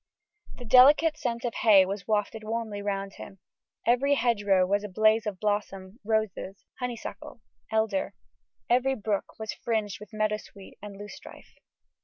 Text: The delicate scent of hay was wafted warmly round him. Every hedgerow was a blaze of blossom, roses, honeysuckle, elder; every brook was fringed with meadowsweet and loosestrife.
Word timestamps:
The 0.57 0.65
delicate 0.65 1.15
scent 1.15 1.45
of 1.45 1.53
hay 1.53 1.85
was 1.85 2.07
wafted 2.07 2.43
warmly 2.43 2.81
round 2.81 3.13
him. 3.13 3.37
Every 3.85 4.15
hedgerow 4.15 4.65
was 4.65 4.83
a 4.83 4.89
blaze 4.89 5.27
of 5.27 5.39
blossom, 5.39 5.99
roses, 6.03 6.65
honeysuckle, 6.79 7.39
elder; 7.71 8.15
every 8.67 8.95
brook 8.95 9.37
was 9.37 9.53
fringed 9.53 9.99
with 9.99 10.11
meadowsweet 10.11 10.79
and 10.81 10.97
loosestrife. 10.97 11.53